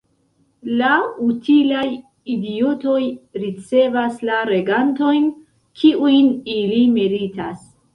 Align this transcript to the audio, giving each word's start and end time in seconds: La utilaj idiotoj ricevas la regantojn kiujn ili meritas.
La 0.79 0.95
utilaj 1.25 1.83
idiotoj 2.37 3.03
ricevas 3.45 4.21
la 4.33 4.43
regantojn 4.55 5.33
kiujn 5.85 6.37
ili 6.61 6.87
meritas. 7.01 7.69